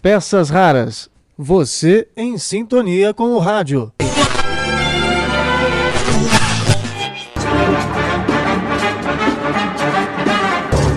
Peças 0.00 0.50
raras. 0.50 1.10
Você 1.36 2.06
em 2.16 2.38
sintonia 2.38 3.12
com 3.12 3.32
o 3.32 3.38
rádio. 3.38 3.92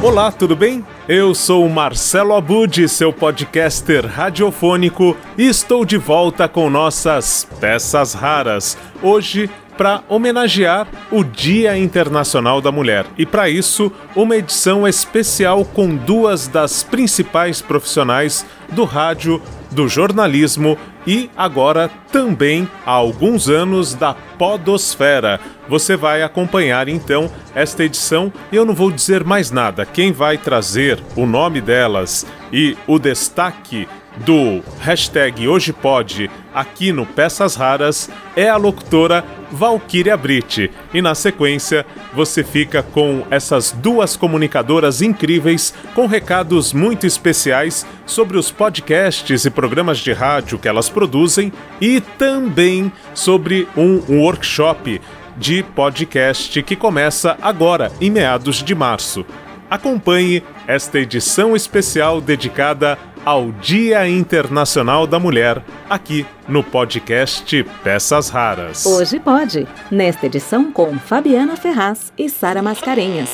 Olá, 0.01 0.31
tudo 0.31 0.55
bem? 0.55 0.85
Eu 1.07 1.35
sou 1.35 1.65
o 1.65 1.69
Marcelo 1.69 2.33
Abud, 2.33 2.87
seu 2.87 3.11
podcaster 3.11 4.05
radiofônico, 4.05 5.17
e 5.37 5.47
estou 5.47 5.83
de 5.83 5.97
volta 5.97 6.47
com 6.47 6.69
nossas 6.69 7.47
peças 7.59 8.13
raras. 8.13 8.77
Hoje, 9.01 9.49
para 9.79 10.03
homenagear 10.09 10.89
o 11.09 11.23
Dia 11.23 11.77
Internacional 11.77 12.59
da 12.59 12.69
Mulher. 12.69 13.05
E 13.17 13.25
para 13.25 13.49
isso, 13.49 13.89
uma 14.13 14.35
edição 14.35 14.85
especial 14.85 15.63
com 15.63 15.95
duas 15.95 16.49
das 16.49 16.83
principais 16.83 17.61
profissionais 17.61 18.45
do 18.73 18.83
rádio, 18.83 19.41
do 19.71 19.87
jornalismo 19.87 20.77
e 21.07 21.29
agora 21.37 21.89
também 22.11 22.69
há 22.85 22.91
alguns 22.91 23.47
anos 23.47 23.93
da 23.93 24.13
Podosfera. 24.13 25.39
Você 25.69 25.95
vai 25.95 26.23
acompanhar 26.23 26.89
então 26.89 27.31
esta 27.55 27.85
edição 27.85 28.33
e 28.51 28.57
eu 28.57 28.65
não 28.65 28.73
vou 28.73 28.91
dizer 28.91 29.23
mais 29.23 29.49
nada. 29.49 29.85
Quem 29.85 30.11
vai 30.11 30.37
trazer 30.37 31.01
o 31.15 31.25
nome 31.25 31.61
delas 31.61 32.25
e 32.51 32.77
o 32.87 32.99
destaque 32.99 33.87
do 34.17 34.61
hashtag 34.81 35.47
Hoje 35.47 35.71
Pode 35.71 36.29
aqui 36.53 36.91
no 36.91 37.05
Peças 37.05 37.55
Raras 37.55 38.09
é 38.35 38.49
a 38.49 38.57
locutora 38.57 39.23
Valkyria 39.51 40.17
Brit. 40.17 40.69
E 40.93 41.01
na 41.01 41.15
sequência, 41.15 41.85
você 42.13 42.43
fica 42.43 42.83
com 42.83 43.23
essas 43.29 43.71
duas 43.71 44.15
comunicadoras 44.15 45.01
incríveis 45.01 45.73
com 45.95 46.05
recados 46.05 46.73
muito 46.73 47.05
especiais 47.05 47.85
sobre 48.05 48.37
os 48.37 48.51
podcasts 48.51 49.45
e 49.45 49.49
programas 49.49 49.99
de 49.99 50.11
rádio 50.11 50.59
que 50.59 50.67
elas 50.67 50.89
produzem 50.89 51.53
e 51.79 52.01
também 52.01 52.91
sobre 53.13 53.67
um 53.77 54.19
workshop 54.19 55.01
de 55.37 55.63
podcast 55.63 56.61
que 56.63 56.75
começa 56.75 57.37
agora, 57.41 57.91
em 58.01 58.09
meados 58.09 58.61
de 58.61 58.75
março. 58.75 59.25
Acompanhe 59.69 60.43
esta 60.69 60.99
edição 60.99 61.55
especial 61.55 62.21
dedicada 62.21 62.95
ao 63.25 63.51
Dia 63.51 64.07
Internacional 64.07 65.07
da 65.07 65.19
Mulher, 65.19 65.65
aqui 65.89 66.27
no 66.47 66.63
podcast 66.63 67.63
Peças 67.83 68.29
Raras. 68.29 68.85
Hoje 68.85 69.19
pode, 69.19 69.67
nesta 69.89 70.27
edição 70.27 70.71
com 70.71 70.99
Fabiana 70.99 71.57
Ferraz 71.57 72.13
e 72.15 72.29
Sara 72.29 72.61
Mascarenhas. 72.61 73.31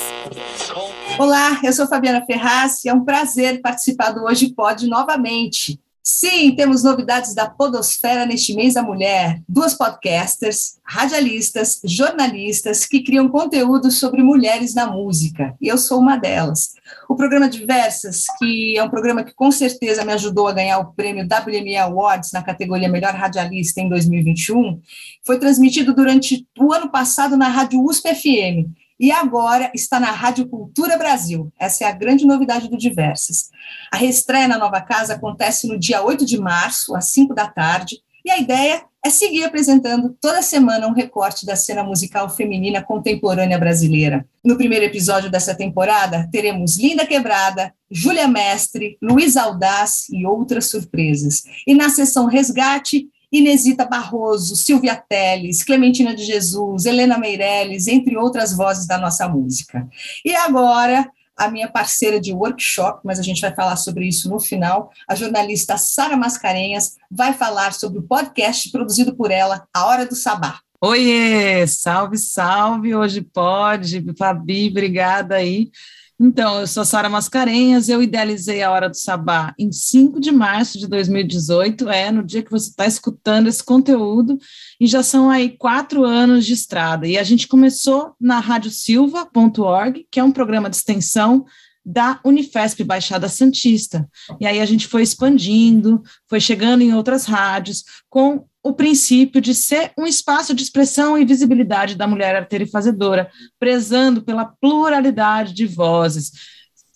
Olá, 1.19 1.59
eu 1.61 1.73
sou 1.73 1.85
Fabiana 1.87 2.25
Ferraz 2.25 2.85
e 2.85 2.87
é 2.87 2.93
um 2.93 3.03
prazer 3.03 3.59
participar 3.61 4.11
do 4.11 4.23
Hoje 4.23 4.53
Pode 4.53 4.87
novamente. 4.87 5.77
Sim, 6.07 6.55
temos 6.55 6.83
novidades 6.83 7.33
da 7.33 7.49
Podosfera 7.49 8.27
neste 8.27 8.53
mês 8.53 8.75
da 8.75 8.83
mulher. 8.83 9.41
Duas 9.49 9.73
podcasters, 9.73 10.77
radialistas, 10.83 11.81
jornalistas 11.83 12.85
que 12.85 13.01
criam 13.01 13.27
conteúdo 13.27 13.89
sobre 13.89 14.21
mulheres 14.21 14.75
na 14.75 14.85
música. 14.85 15.55
E 15.59 15.67
eu 15.67 15.79
sou 15.79 15.99
uma 15.99 16.15
delas. 16.15 16.75
O 17.09 17.15
programa 17.15 17.49
Diversas, 17.49 18.25
que 18.37 18.77
é 18.77 18.83
um 18.83 18.89
programa 18.89 19.23
que 19.23 19.33
com 19.33 19.49
certeza 19.49 20.05
me 20.05 20.13
ajudou 20.13 20.47
a 20.47 20.53
ganhar 20.53 20.77
o 20.77 20.93
prêmio 20.93 21.25
WME 21.25 21.75
Awards 21.77 22.31
na 22.31 22.43
categoria 22.43 22.87
Melhor 22.87 23.15
Radialista 23.15 23.81
em 23.81 23.89
2021, 23.89 24.79
foi 25.25 25.39
transmitido 25.39 25.91
durante 25.91 26.45
o 26.59 26.71
ano 26.71 26.91
passado 26.91 27.35
na 27.35 27.47
Rádio 27.47 27.83
USP 27.83 28.13
FM 28.13 28.84
e 28.99 29.11
agora 29.11 29.71
está 29.73 29.99
na 29.99 30.11
Rádio 30.11 30.47
Cultura 30.47 30.97
Brasil. 30.97 31.51
Essa 31.59 31.83
é 31.83 31.87
a 31.87 31.91
grande 31.91 32.25
novidade 32.25 32.69
do 32.69 32.77
Diversas. 32.77 33.49
A 33.91 33.97
reestreia 33.97 34.47
na 34.47 34.57
nova 34.57 34.81
casa 34.81 35.13
acontece 35.13 35.67
no 35.67 35.77
dia 35.77 36.03
8 36.03 36.25
de 36.25 36.39
março, 36.39 36.95
às 36.95 37.09
5 37.11 37.33
da 37.33 37.47
tarde, 37.47 37.97
e 38.23 38.31
a 38.31 38.39
ideia 38.39 38.83
é 39.05 39.09
seguir 39.11 39.43
apresentando 39.43 40.17
toda 40.19 40.41
semana 40.41 40.87
um 40.87 40.93
recorte 40.93 41.45
da 41.45 41.55
cena 41.55 41.83
musical 41.83 42.27
feminina 42.27 42.81
contemporânea 42.81 43.59
brasileira. 43.59 44.25
No 44.43 44.57
primeiro 44.57 44.83
episódio 44.83 45.29
dessa 45.29 45.53
temporada, 45.53 46.27
teremos 46.31 46.75
Linda 46.75 47.05
Quebrada, 47.05 47.71
Júlia 47.91 48.27
Mestre, 48.27 48.97
Luiz 48.99 49.37
Aldaz 49.37 50.09
e 50.09 50.25
outras 50.25 50.71
surpresas. 50.71 51.43
E 51.67 51.75
na 51.75 51.89
sessão 51.89 52.25
Resgate, 52.25 53.07
Inesita 53.37 53.85
Barroso, 53.85 54.55
Silvia 54.55 54.95
Teles, 54.95 55.63
Clementina 55.63 56.15
de 56.15 56.23
Jesus, 56.23 56.85
Helena 56.85 57.17
Meirelles, 57.17 57.87
entre 57.87 58.15
outras 58.15 58.55
vozes 58.55 58.87
da 58.87 58.97
nossa 58.97 59.27
música. 59.27 59.87
E 60.23 60.33
agora, 60.33 61.09
a 61.35 61.49
minha 61.49 61.69
parceira 61.69 62.19
de 62.19 62.31
workshop, 62.31 63.01
mas 63.03 63.19
a 63.19 63.21
gente 63.21 63.41
vai 63.41 63.53
falar 63.53 63.75
sobre 63.75 64.07
isso 64.07 64.29
no 64.29 64.39
final, 64.39 64.89
a 65.07 65.15
jornalista 65.15 65.77
Sara 65.77 66.15
Mascarenhas, 66.15 66.95
vai 67.11 67.33
falar 67.33 67.73
sobre 67.73 67.99
o 67.99 68.03
podcast 68.03 68.71
produzido 68.71 69.15
por 69.15 69.31
ela, 69.31 69.67
A 69.73 69.85
Hora 69.85 70.05
do 70.05 70.15
Sabá. 70.15 70.59
Oiê, 70.79 71.65
salve, 71.67 72.17
salve, 72.17 72.95
hoje 72.95 73.21
pode, 73.21 74.03
Fabi, 74.17 74.69
obrigada 74.69 75.35
aí 75.35 75.71
então, 76.19 76.61
eu 76.61 76.67
sou 76.67 76.85
Sara 76.85 77.09
Mascarenhas, 77.09 77.89
eu 77.89 78.01
idealizei 78.01 78.63
a 78.63 78.71
Hora 78.71 78.89
do 78.89 78.95
Sabá 78.95 79.53
em 79.59 79.69
5 79.71 80.19
de 80.19 80.31
março 80.31 80.79
de 80.79 80.87
2018, 80.87 81.89
é 81.89 82.09
no 82.09 82.23
dia 82.23 82.41
que 82.41 82.51
você 82.51 82.69
está 82.69 82.85
escutando 82.85 83.47
esse 83.47 83.61
conteúdo, 83.61 84.37
e 84.79 84.87
já 84.87 85.03
são 85.03 85.29
aí 85.29 85.57
quatro 85.57 86.05
anos 86.05 86.45
de 86.45 86.53
estrada. 86.53 87.05
E 87.05 87.17
a 87.17 87.23
gente 87.23 87.49
começou 87.49 88.15
na 88.19 88.39
radiosilva.org, 88.39 90.07
que 90.09 90.19
é 90.19 90.23
um 90.23 90.31
programa 90.31 90.69
de 90.69 90.77
extensão 90.77 91.45
da 91.85 92.19
Unifesp 92.25 92.83
Baixada 92.83 93.29
Santista. 93.29 94.09
E 94.39 94.47
aí 94.47 94.59
a 94.59 94.65
gente 94.65 94.87
foi 94.87 95.03
expandindo, 95.03 96.01
foi 96.27 96.39
chegando 96.39 96.81
em 96.81 96.93
outras 96.93 97.25
rádios, 97.25 97.83
com 98.09 98.45
o 98.63 98.73
princípio 98.73 99.39
de 99.39 99.53
ser 99.53 99.91
um 99.95 100.07
espaço 100.07 100.55
de 100.55 100.63
expressão 100.63 101.15
e 101.15 101.23
visibilidade 101.23 101.93
da 101.93 102.07
mulher 102.07 102.35
arteira 102.35 102.63
e 102.63 102.69
fazedora, 102.69 103.29
prezando 103.59 104.23
pela 104.23 104.45
pluralidade 104.45 105.53
de 105.53 105.67
vozes, 105.67 106.31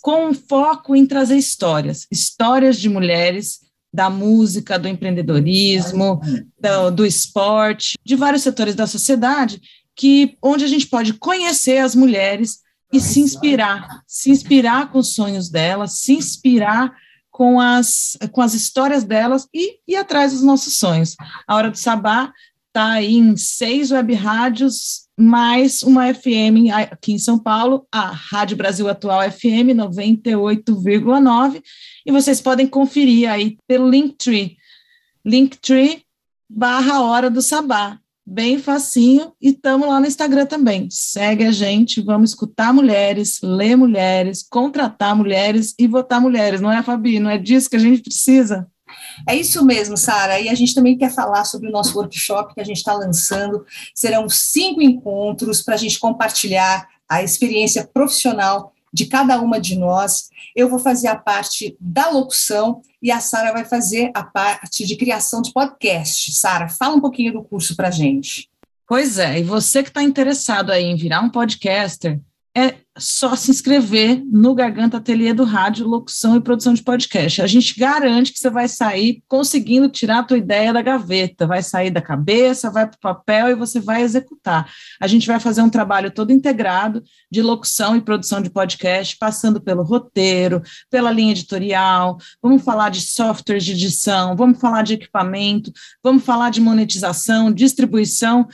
com 0.01 0.33
foco 0.33 0.95
em 0.95 1.05
trazer 1.05 1.37
histórias, 1.37 2.07
histórias 2.11 2.79
de 2.79 2.89
mulheres 2.89 3.59
da 3.93 4.09
música, 4.09 4.79
do 4.79 4.87
empreendedorismo, 4.87 6.19
do, 6.59 6.91
do 6.91 7.05
esporte, 7.05 7.97
de 8.03 8.15
vários 8.15 8.41
setores 8.41 8.73
da 8.73 8.87
sociedade, 8.87 9.61
que 9.95 10.37
onde 10.41 10.63
a 10.63 10.67
gente 10.67 10.87
pode 10.87 11.13
conhecer 11.13 11.77
as 11.77 11.93
mulheres 11.93 12.59
e 12.91 12.99
se 12.99 13.19
inspirar, 13.19 14.01
se 14.07 14.31
inspirar 14.31 14.91
com 14.91 14.99
os 14.99 15.13
sonhos 15.13 15.49
delas, 15.49 15.99
se 15.99 16.13
inspirar 16.13 16.93
com 17.29 17.59
as, 17.59 18.17
com 18.31 18.41
as 18.41 18.53
histórias 18.53 19.03
delas 19.03 19.47
e 19.53 19.79
ir 19.87 19.95
atrás 19.95 20.33
dos 20.33 20.41
nossos 20.41 20.77
sonhos. 20.77 21.15
A 21.47 21.55
Hora 21.55 21.71
do 21.71 21.77
Sabá 21.77 22.33
está 22.67 23.01
em 23.01 23.37
seis 23.37 23.91
web 23.91 24.13
rádios, 24.13 25.07
mais 25.17 25.83
uma 25.83 26.13
FM 26.13 26.71
aqui 26.91 27.13
em 27.13 27.19
São 27.19 27.37
Paulo, 27.37 27.87
a 27.91 28.07
Rádio 28.07 28.57
Brasil 28.57 28.87
Atual 28.89 29.21
FM 29.29 29.75
98,9, 29.75 31.63
e 32.05 32.11
vocês 32.11 32.41
podem 32.41 32.67
conferir 32.67 33.29
aí 33.29 33.57
pelo 33.67 33.89
Linktree, 33.89 34.57
Linktree 35.25 36.03
barra 36.49 37.01
Hora 37.01 37.29
do 37.29 37.41
Sabá 37.41 37.99
bem 38.29 38.59
facinho, 38.59 39.33
e 39.41 39.49
estamos 39.49 39.87
lá 39.87 39.99
no 39.99 40.05
Instagram 40.05 40.45
também. 40.45 40.87
Segue 40.91 41.45
a 41.45 41.51
gente, 41.51 41.99
vamos 41.99 42.29
escutar 42.29 42.71
mulheres, 42.71 43.39
ler 43.41 43.75
mulheres, 43.75 44.45
contratar 44.47 45.15
mulheres 45.15 45.73
e 45.79 45.87
votar 45.87 46.21
mulheres, 46.21 46.61
não 46.61 46.71
é, 46.71 46.83
Fabi? 46.83 47.19
Não 47.19 47.29
é 47.29 47.39
disso 47.39 47.69
que 47.69 47.75
a 47.75 47.79
gente 47.79 48.03
precisa? 48.03 48.67
É 49.27 49.35
isso 49.35 49.65
mesmo, 49.65 49.97
Sara. 49.97 50.39
E 50.39 50.47
a 50.47 50.55
gente 50.55 50.75
também 50.75 50.97
quer 50.97 51.11
falar 51.11 51.43
sobre 51.45 51.69
o 51.69 51.71
nosso 51.71 51.97
workshop 51.97 52.53
que 52.53 52.61
a 52.61 52.63
gente 52.63 52.77
está 52.77 52.93
lançando. 52.93 53.65
Serão 53.95 54.29
cinco 54.29 54.81
encontros 54.81 55.61
para 55.61 55.73
a 55.73 55.77
gente 55.77 55.99
compartilhar 55.99 56.87
a 57.07 57.23
experiência 57.23 57.87
profissional 57.91 58.73
de 58.93 59.07
cada 59.07 59.41
uma 59.41 59.59
de 59.59 59.75
nós. 59.75 60.29
Eu 60.55 60.69
vou 60.69 60.79
fazer 60.79 61.07
a 61.07 61.15
parte 61.15 61.75
da 61.79 62.09
locução 62.09 62.81
e 63.01 63.11
a 63.11 63.19
Sara 63.19 63.51
vai 63.51 63.65
fazer 63.65 64.11
a 64.13 64.23
parte 64.23 64.85
de 64.85 64.95
criação 64.95 65.41
de 65.41 65.51
podcast. 65.51 66.33
Sara, 66.33 66.67
fala 66.67 66.95
um 66.95 67.01
pouquinho 67.01 67.33
do 67.33 67.43
curso 67.43 67.75
para 67.75 67.91
gente. 67.91 68.49
Pois 68.87 69.19
é, 69.19 69.39
e 69.39 69.43
você 69.43 69.83
que 69.83 69.89
está 69.89 70.01
interessado 70.01 70.71
aí 70.71 70.83
em 70.83 70.95
virar 70.95 71.21
um 71.21 71.29
podcaster, 71.29 72.19
é 72.55 72.75
só 72.97 73.35
se 73.35 73.51
inscrever 73.51 74.21
no 74.25 74.53
Garganta 74.53 74.97
Ateliê 74.97 75.33
do 75.33 75.43
Rádio, 75.43 75.87
Locução 75.87 76.35
e 76.35 76.41
Produção 76.41 76.73
de 76.73 76.83
Podcast. 76.83 77.41
A 77.41 77.47
gente 77.47 77.79
garante 77.79 78.33
que 78.33 78.39
você 78.39 78.49
vai 78.49 78.67
sair 78.67 79.23
conseguindo 79.27 79.87
tirar 79.87 80.19
a 80.19 80.23
tua 80.23 80.37
ideia 80.37 80.73
da 80.73 80.81
gaveta, 80.81 81.47
vai 81.47 81.61
sair 81.61 81.91
da 81.91 82.01
cabeça, 82.01 82.69
vai 82.69 82.87
para 82.87 82.97
o 82.97 82.99
papel 82.99 83.49
e 83.49 83.55
você 83.55 83.79
vai 83.79 84.01
executar. 84.01 84.69
A 84.99 85.07
gente 85.07 85.27
vai 85.27 85.39
fazer 85.39 85.61
um 85.61 85.69
trabalho 85.69 86.11
todo 86.11 86.31
integrado 86.31 87.01
de 87.31 87.41
locução 87.41 87.95
e 87.95 88.01
produção 88.01 88.41
de 88.41 88.49
podcast, 88.49 89.15
passando 89.17 89.61
pelo 89.61 89.83
roteiro, 89.83 90.61
pela 90.89 91.11
linha 91.11 91.31
editorial, 91.31 92.17
vamos 92.41 92.63
falar 92.63 92.89
de 92.89 93.01
softwares 93.01 93.63
de 93.63 93.73
edição, 93.73 94.35
vamos 94.35 94.59
falar 94.59 94.81
de 94.81 94.95
equipamento, 94.95 95.71
vamos 96.03 96.23
falar 96.23 96.49
de 96.49 96.59
monetização, 96.59 97.51
distribuição, 97.51 98.47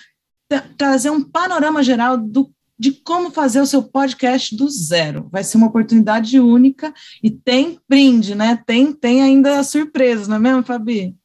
trazer 0.78 1.10
um 1.10 1.24
panorama 1.24 1.82
geral 1.82 2.18
do 2.18 2.52
de 2.77 2.92
como 2.92 3.31
fazer 3.31 3.62
o 3.62 3.66
seu 3.66 3.83
podcast 3.83 4.56
do 4.56 4.69
zero. 4.69 5.30
Vai 5.31 5.44
ser 5.44 5.57
uma 5.57 5.68
oportunidade 5.68 6.39
única 6.39 6.94
e 7.24 7.31
tem 7.31 7.80
brinde, 7.88 8.36
né? 8.36 8.62
Tem, 8.66 8.92
tem 8.94 9.22
ainda 9.22 9.63
surpresas, 9.63 10.27
não 10.27 10.36
é 10.36 10.39
mesmo, 10.39 10.63
Fabi? 10.63 11.16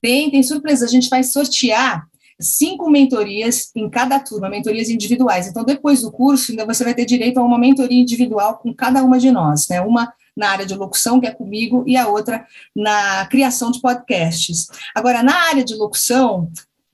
Tem, 0.00 0.30
tem 0.30 0.42
surpresa. 0.42 0.84
A 0.84 0.88
gente 0.88 1.08
vai 1.08 1.22
sortear 1.22 2.06
cinco 2.40 2.88
mentorias 2.90 3.70
em 3.74 3.88
cada 3.90 4.20
turma, 4.20 4.48
mentorias 4.48 4.88
individuais. 4.88 5.48
Então, 5.48 5.64
depois 5.64 6.02
do 6.02 6.12
curso, 6.12 6.52
ainda 6.52 6.64
você 6.64 6.84
vai 6.84 6.94
ter 6.94 7.04
direito 7.04 7.38
a 7.38 7.44
uma 7.44 7.58
mentoria 7.58 8.00
individual 8.00 8.58
com 8.58 8.72
cada 8.74 9.02
uma 9.02 9.18
de 9.18 9.30
nós, 9.30 9.68
né? 9.68 9.80
Uma 9.80 10.12
na 10.36 10.50
área 10.50 10.64
de 10.64 10.74
locução, 10.74 11.20
que 11.20 11.26
é 11.26 11.32
comigo, 11.32 11.82
e 11.84 11.96
a 11.96 12.06
outra 12.06 12.46
na 12.74 13.26
criação 13.26 13.72
de 13.72 13.80
podcasts. 13.80 14.68
Agora, 14.94 15.20
na 15.20 15.34
área 15.34 15.64
de 15.64 15.74
locução, 15.74 16.48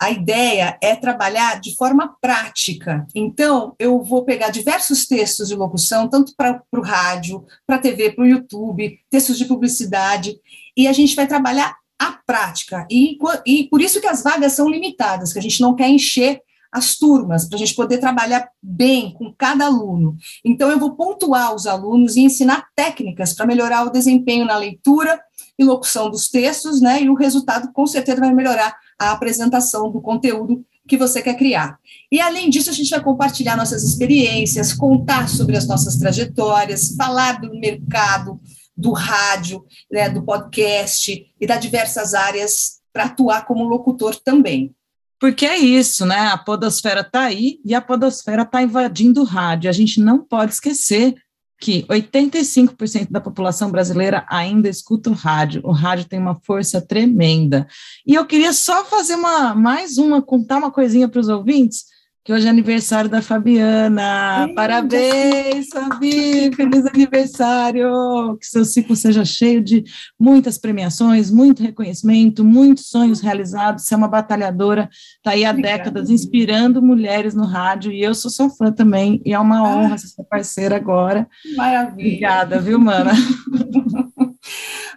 a 0.04 0.10
ideia 0.10 0.76
é 0.82 0.94
trabalhar 0.94 1.58
de 1.58 1.74
forma 1.76 2.14
prática. 2.20 3.06
Então, 3.14 3.74
eu 3.78 4.02
vou 4.02 4.22
pegar 4.22 4.50
diversos 4.50 5.06
textos 5.06 5.48
de 5.48 5.54
locução, 5.54 6.08
tanto 6.08 6.34
para 6.36 6.62
o 6.72 6.82
rádio, 6.82 7.42
para 7.66 7.76
a 7.76 7.78
TV, 7.78 8.12
para 8.12 8.22
o 8.22 8.28
YouTube, 8.28 8.98
textos 9.08 9.38
de 9.38 9.46
publicidade, 9.46 10.36
e 10.76 10.86
a 10.86 10.92
gente 10.92 11.16
vai 11.16 11.26
trabalhar 11.26 11.74
a 11.98 12.18
prática. 12.26 12.86
E, 12.90 13.16
e 13.46 13.64
por 13.64 13.80
isso 13.80 13.98
que 13.98 14.06
as 14.06 14.22
vagas 14.22 14.52
são 14.52 14.68
limitadas, 14.68 15.32
que 15.32 15.38
a 15.38 15.42
gente 15.42 15.62
não 15.62 15.74
quer 15.74 15.88
encher 15.88 16.42
as 16.70 16.98
turmas, 16.98 17.46
para 17.46 17.56
a 17.56 17.58
gente 17.58 17.74
poder 17.74 17.96
trabalhar 17.96 18.46
bem 18.62 19.14
com 19.14 19.32
cada 19.32 19.64
aluno. 19.64 20.18
Então, 20.44 20.70
eu 20.70 20.78
vou 20.78 20.94
pontuar 20.96 21.54
os 21.54 21.66
alunos 21.66 22.16
e 22.16 22.20
ensinar 22.20 22.66
técnicas 22.76 23.32
para 23.32 23.46
melhorar 23.46 23.86
o 23.86 23.90
desempenho 23.90 24.44
na 24.44 24.58
leitura 24.58 25.18
e 25.58 25.64
locução 25.64 26.10
dos 26.10 26.28
textos, 26.28 26.82
né? 26.82 27.00
E 27.00 27.08
o 27.08 27.14
resultado, 27.14 27.72
com 27.72 27.86
certeza, 27.86 28.20
vai 28.20 28.34
melhorar 28.34 28.76
a 28.99 29.12
apresentação 29.12 29.91
do 29.91 30.00
conteúdo 30.00 30.64
que 30.87 30.96
você 30.96 31.23
quer 31.23 31.35
criar. 31.35 31.79
E, 32.12 32.20
além 32.20 32.50
disso, 32.50 32.70
a 32.70 32.73
gente 32.73 32.91
vai 32.91 33.02
compartilhar 33.02 33.56
nossas 33.56 33.82
experiências, 33.82 34.73
contar 34.73 35.29
sobre 35.29 35.56
as 35.56 35.67
nossas 35.67 35.96
trajetórias, 35.96 36.94
falar 36.96 37.41
do 37.41 37.55
mercado, 37.55 38.41
do 38.76 38.93
rádio, 38.93 39.64
né, 39.91 40.08
do 40.08 40.23
podcast 40.23 41.26
e 41.41 41.46
das 41.46 41.61
diversas 41.61 42.12
áreas 42.12 42.81
para 42.93 43.05
atuar 43.05 43.46
como 43.46 43.64
locutor 43.64 44.14
também. 44.17 44.75
Porque 45.19 45.47
é 45.47 45.56
isso, 45.56 46.05
né? 46.05 46.29
A 46.29 46.37
podosfera 46.37 47.00
está 47.00 47.23
aí 47.23 47.58
e 47.64 47.75
a 47.75 47.81
podosfera 47.81 48.43
está 48.43 48.62
invadindo 48.62 49.23
o 49.23 49.25
rádio. 49.25 49.70
A 49.70 49.73
gente 49.73 49.99
não 50.00 50.19
pode 50.23 50.52
esquecer 50.52 51.14
que 51.60 51.84
85% 51.84 53.10
da 53.10 53.20
população 53.20 53.70
brasileira 53.70 54.26
ainda 54.28 54.68
escuta 54.68 55.10
o 55.10 55.14
rádio. 55.14 55.60
O 55.64 55.72
rádio 55.72 56.06
tem 56.06 56.18
uma 56.18 56.38
força 56.40 56.80
tremenda. 56.80 57.66
E 58.06 58.14
eu 58.14 58.26
queria 58.26 58.52
só 58.52 58.84
fazer 58.84 59.14
uma 59.14 59.54
mais 59.54 59.96
uma, 59.96 60.20
contar 60.20 60.58
uma 60.58 60.70
coisinha 60.70 61.08
para 61.08 61.20
os 61.20 61.28
ouvintes 61.28 61.94
que 62.25 62.32
hoje 62.32 62.47
é 62.47 62.50
aniversário 62.50 63.11
da 63.11 63.21
Fabiana. 63.21 64.47
Sim, 64.49 64.55
Parabéns, 64.55 65.69
Fabi! 65.69 66.50
Feliz 66.56 66.87
aniversário! 66.87 68.38
Que 68.41 68.47
seu 68.47 68.65
ciclo 68.65 68.97
seja 68.97 69.26
cheio 69.26 69.62
de 69.62 69.85
muitas 70.19 70.56
premiações, 70.56 71.31
muito 71.31 71.62
reconhecimento, 71.62 72.43
muitos 72.43 72.88
sonhos 72.88 73.21
realizados. 73.21 73.85
Você 73.85 73.93
é 73.93 73.97
uma 73.99 74.09
batalhadora, 74.09 74.88
está 75.17 75.32
aí 75.32 75.44
há 75.44 75.50
Obrigada. 75.50 75.76
décadas 75.76 76.09
inspirando 76.09 76.81
mulheres 76.81 77.35
no 77.35 77.44
rádio, 77.44 77.93
e 77.93 78.03
eu 78.03 78.15
sou 78.15 78.31
sua 78.31 78.49
fã 78.49 78.73
também, 78.73 79.21
e 79.23 79.35
é 79.35 79.38
uma 79.38 79.59
ah. 79.59 79.62
honra 79.62 79.94
ah. 79.94 79.99
ser 79.99 80.09
sua 80.09 80.25
parceira 80.25 80.76
agora. 80.76 81.29
Maravilha! 81.55 81.93
Obrigada, 81.93 82.59
viu, 82.59 82.79
mana? 82.79 83.12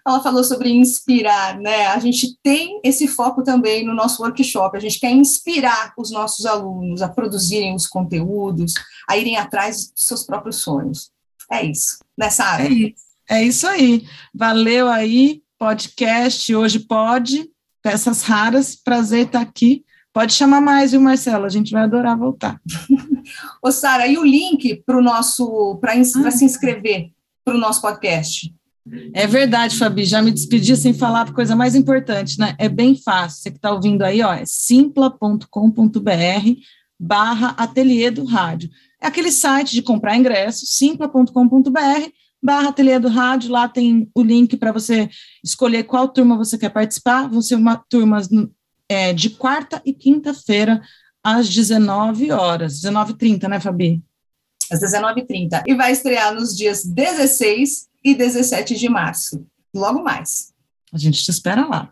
ela 0.08 0.24
falou 0.24 0.44
sobre 0.44 0.70
inspirar, 0.70 1.60
né? 1.60 1.88
A 1.88 2.00
gente 2.00 2.38
tem 2.42 2.80
esse 2.84 3.08
foco 3.08 3.44
também 3.44 3.86
no 3.86 3.94
nosso 3.94 4.24
workshop, 4.24 4.78
a 4.78 4.80
gente 4.80 5.00
quer 5.00 5.12
inspirar 5.12 5.94
os 5.98 6.12
nossos 6.12 6.46
alunos 6.46 7.02
a 7.02 7.10
produzirem 7.10 7.76
os 7.76 7.86
conteúdos, 7.86 8.74
a 9.08 9.18
irem 9.18 9.38
atrás 9.38 9.92
dos 9.92 10.06
seus 10.06 10.24
próprios 10.24 10.58
sonhos. 10.58 11.12
É 11.52 11.66
isso, 11.66 12.00
nessa 12.18 12.44
área. 12.46 12.68
É 12.68 12.72
isso, 12.72 13.04
é 13.30 13.44
isso 13.44 13.68
aí. 13.68 14.08
Valeu 14.34 14.88
aí, 14.88 15.42
podcast 15.60 16.56
Hoje 16.56 16.80
Pode, 16.80 17.50
peças 17.82 18.22
raras, 18.22 18.76
prazer 18.76 19.26
estar 19.26 19.42
aqui. 19.42 19.84
Pode 20.14 20.34
chamar 20.34 20.62
mais, 20.62 20.92
viu, 20.92 21.02
Marcelo? 21.02 21.46
A 21.46 21.50
gente 21.50 21.72
vai 21.72 21.84
adorar 21.84 22.18
voltar. 22.18 22.60
Ô, 23.62 23.72
Sara, 23.72 24.08
e 24.08 24.18
o 24.18 24.24
link 24.24 24.82
para 24.86 24.98
o 24.98 25.02
nosso, 25.02 25.78
para 25.80 25.94
ah. 25.94 26.32
se 26.32 26.44
inscrever 26.44 27.12
para 27.46 27.56
o 27.56 27.60
nosso 27.60 27.82
podcast? 27.82 28.54
É 29.14 29.28
verdade, 29.28 29.78
Fabi, 29.78 30.06
já 30.06 30.22
me 30.22 30.32
despedi 30.32 30.76
sem 30.76 30.94
falar 30.94 31.22
a 31.22 31.34
coisa 31.34 31.56
mais 31.56 31.76
importante, 31.76 32.40
né? 32.40 32.56
É 32.58 32.70
bem 32.70 32.96
fácil, 32.96 33.42
você 33.42 33.52
que 33.52 33.58
está 33.58 33.72
ouvindo 33.72 34.04
aí, 34.04 34.22
ó, 34.22 34.34
é 34.34 34.44
simpla.com.br 34.46 35.48
barra 37.00 37.50
ateliê 37.58 38.10
do 38.10 38.26
rádio. 38.26 38.70
É 39.02 39.08
aquele 39.08 39.32
site 39.32 39.74
de 39.74 39.82
comprar 39.82 40.16
ingresso, 40.16 40.66
simpla.com.br 40.66 42.10
barra 42.42 42.70
ateliê 42.70 43.00
do 43.00 43.08
rádio, 43.08 43.52
lá 43.52 43.68
tem 43.68 44.10
o 44.16 44.24
link 44.24 44.56
para 44.58 44.72
você 44.72 45.10
escolher 45.44 45.84
qual 45.84 46.08
turma 46.08 46.38
você 46.38 46.58
quer 46.58 46.70
participar, 46.70 47.28
vão 47.28 47.42
ser 47.42 47.56
uma 47.56 47.76
turmas 47.90 48.30
é, 48.90 49.14
de 49.14 49.32
quarta 49.32 49.82
e 49.86 49.94
quinta-feira, 49.94 50.82
às 51.24 51.50
19 51.50 52.32
horas, 52.32 52.80
19h30, 52.82 53.50
né, 53.50 53.60
Fabi? 53.60 54.02
Às 54.72 54.80
19h30. 54.80 55.64
E 55.66 55.76
vai 55.76 55.92
estrear 55.92 56.34
nos 56.34 56.56
dias 56.56 56.86
16 56.86 57.88
e 58.08 58.16
17 58.16 58.76
de 58.76 58.88
março. 58.88 59.46
Logo 59.76 60.02
mais. 60.02 60.54
A 60.94 60.98
gente 60.98 61.22
te 61.22 61.30
espera 61.30 61.68
lá. 61.68 61.90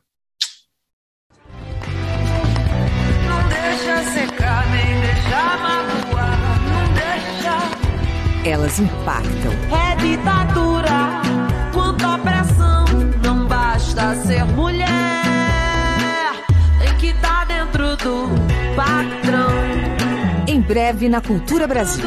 Não 3.28 3.50
deixa 3.50 4.04
secar, 4.14 4.66
nem 4.72 5.02
deixa 5.02 5.58
magoar, 5.58 6.62
não 6.70 6.94
deixa. 6.94 8.50
Elas 8.50 8.80
impactam. 8.80 9.52
É 9.76 9.96
ditadura, 9.98 11.22
quanta 11.74 12.18
pressão, 12.20 12.86
não 13.22 13.46
basta 13.46 14.16
ser 14.24 14.46
mulher. 14.46 14.88
Tem 16.80 16.98
que 16.98 17.08
estar 17.08 17.46
tá 17.46 17.54
dentro 17.54 17.98
do 17.98 18.30
padrão. 18.74 20.46
Em 20.48 20.62
breve 20.62 21.10
na 21.10 21.20
Cultura 21.20 21.68
Brasil. 21.68 22.06